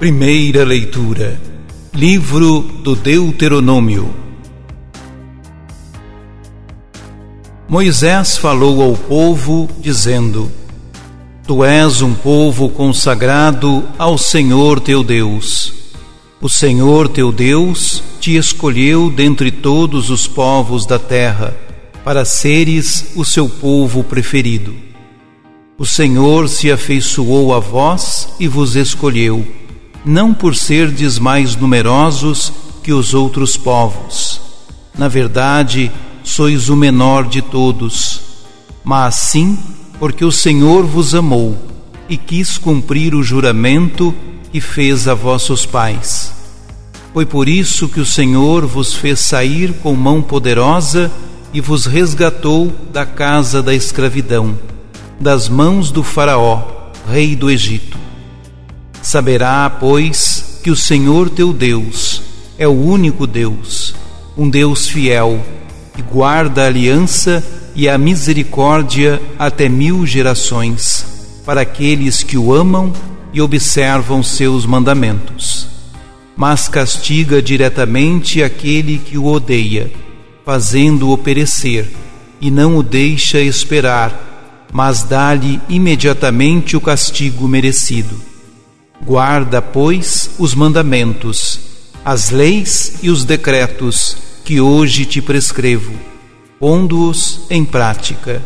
[0.00, 1.38] Primeira leitura.
[1.92, 4.08] Livro do Deuteronômio.
[7.68, 10.50] Moisés falou ao povo, dizendo:
[11.46, 15.74] Tu és um povo consagrado ao Senhor teu Deus.
[16.40, 21.54] O Senhor teu Deus te escolheu dentre todos os povos da terra,
[22.02, 24.74] para seres o seu povo preferido.
[25.76, 29.46] O Senhor se afeiçoou a vós e vos escolheu,
[30.04, 34.40] não por serdes mais numerosos que os outros povos.
[34.96, 35.90] Na verdade,
[36.22, 38.20] sois o menor de todos,
[38.84, 39.58] mas sim
[39.98, 41.56] porque o Senhor vos amou
[42.08, 44.14] e quis cumprir o juramento
[44.50, 46.32] que fez a vossos pais.
[47.12, 51.10] Foi por isso que o Senhor vos fez sair com mão poderosa
[51.52, 54.56] e vos resgatou da casa da escravidão,
[55.20, 56.62] das mãos do Faraó,
[57.08, 57.99] rei do Egito.
[59.02, 62.22] Saberá, pois, que o Senhor teu Deus
[62.58, 63.94] é o único Deus,
[64.36, 65.40] um Deus fiel,
[65.94, 72.92] que guarda a aliança e a misericórdia até mil gerações, para aqueles que o amam
[73.32, 75.66] e observam seus mandamentos.
[76.36, 79.90] Mas castiga diretamente aquele que o odeia
[80.44, 81.86] fazendo-o perecer,
[82.40, 88.20] e não o deixa esperar, mas dá-lhe imediatamente o castigo merecido.
[89.02, 91.60] Guarda, pois, os mandamentos,
[92.04, 95.92] as leis e os decretos que hoje te prescrevo,
[96.58, 98.42] pondo-os em prática.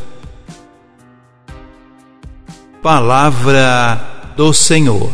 [2.82, 5.10] Palavra do Senhor.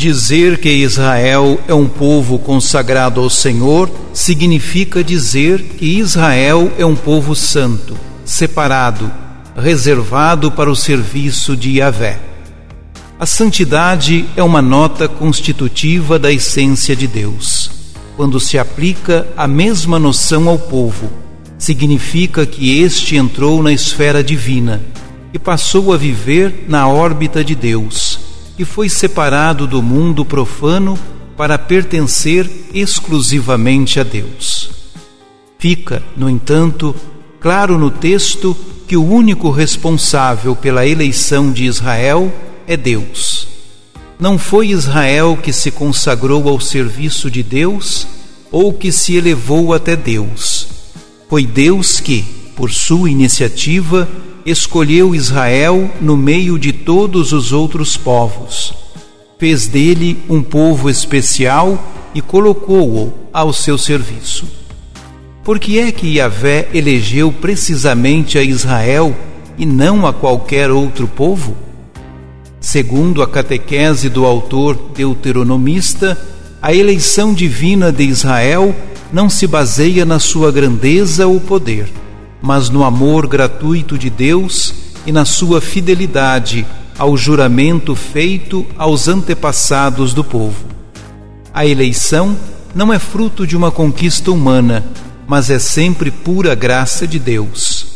[0.00, 6.96] Dizer que Israel é um povo consagrado ao Senhor significa dizer que Israel é um
[6.96, 9.12] povo santo, separado,
[9.54, 12.18] reservado para o serviço de Yahvé.
[13.18, 17.70] A santidade é uma nota constitutiva da essência de Deus.
[18.16, 21.10] Quando se aplica a mesma noção ao povo,
[21.58, 24.80] significa que este entrou na esfera divina
[25.30, 28.09] e passou a viver na órbita de Deus
[28.58, 30.98] e foi separado do mundo profano
[31.36, 34.70] para pertencer exclusivamente a Deus.
[35.58, 36.94] Fica, no entanto,
[37.40, 38.56] claro no texto
[38.86, 42.32] que o único responsável pela eleição de Israel
[42.66, 43.48] é Deus.
[44.18, 48.06] Não foi Israel que se consagrou ao serviço de Deus
[48.50, 50.68] ou que se elevou até Deus.
[51.28, 52.24] Foi Deus que,
[52.56, 54.08] por sua iniciativa,
[54.44, 58.74] escolheu Israel no meio de todos os outros povos.
[59.38, 61.82] Fez dele um povo especial
[62.14, 64.46] e colocou-o ao seu serviço.
[65.42, 69.14] Por que é que Yahvé elegeu precisamente a Israel
[69.56, 71.56] e não a qualquer outro povo?
[72.60, 76.18] Segundo a catequese do autor deuteronomista,
[76.60, 78.74] a eleição divina de Israel
[79.10, 81.99] não se baseia na sua grandeza ou poder
[82.42, 84.74] mas no amor gratuito de Deus
[85.06, 86.66] e na sua fidelidade
[86.98, 90.66] ao juramento feito aos antepassados do povo.
[91.52, 92.36] A eleição
[92.74, 94.84] não é fruto de uma conquista humana,
[95.26, 97.86] mas é sempre pura graça de Deus.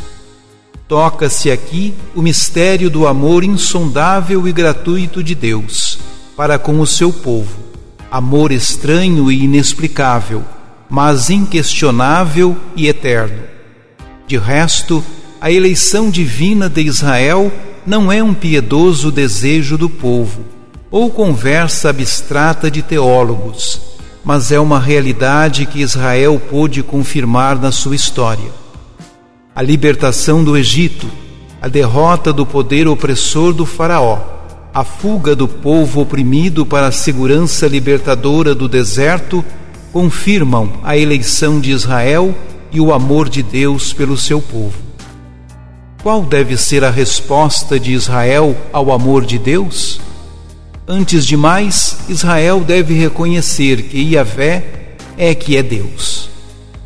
[0.88, 5.98] Toca-se aqui o mistério do amor insondável e gratuito de Deus
[6.36, 7.56] para com o seu povo,
[8.10, 10.44] amor estranho e inexplicável,
[10.90, 13.53] mas inquestionável e eterno.
[14.26, 15.04] De resto,
[15.40, 17.52] a eleição divina de Israel
[17.86, 20.44] não é um piedoso desejo do povo
[20.90, 23.80] ou conversa abstrata de teólogos,
[24.24, 28.50] mas é uma realidade que Israel pôde confirmar na sua história.
[29.54, 31.06] A libertação do Egito,
[31.60, 34.18] a derrota do poder opressor do Faraó,
[34.72, 39.44] a fuga do povo oprimido para a segurança libertadora do deserto
[39.92, 42.34] confirmam a eleição de Israel
[42.74, 44.74] e o amor de Deus pelo seu povo.
[46.02, 50.00] Qual deve ser a resposta de Israel ao amor de Deus?
[50.86, 56.28] Antes de mais, Israel deve reconhecer que Yahvé é que é Deus.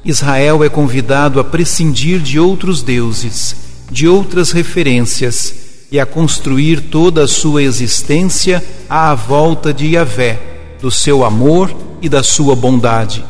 [0.05, 3.57] Israel é convidado a prescindir de outros deuses,
[3.91, 10.39] de outras referências e a construir toda a sua existência à volta de Yahvé,
[10.81, 13.25] do seu amor e da sua bondade.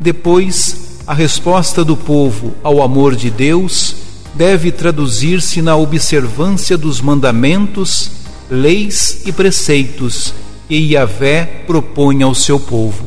[0.00, 3.96] Depois, a resposta do povo ao amor de Deus
[4.34, 8.10] deve traduzir-se na observância dos mandamentos,
[8.50, 10.34] leis e preceitos
[10.66, 13.04] que Yahvé propõe ao seu povo.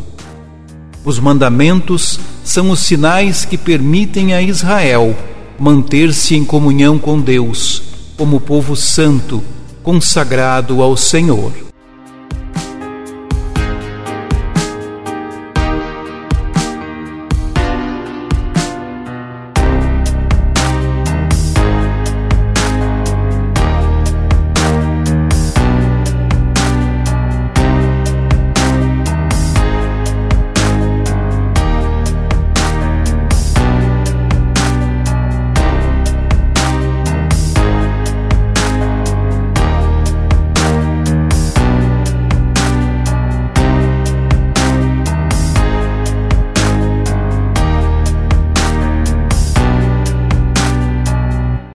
[1.03, 5.15] Os mandamentos são os sinais que permitem a Israel
[5.59, 7.81] manter-se em comunhão com Deus,
[8.15, 9.43] como povo santo,
[9.81, 11.66] consagrado ao Senhor.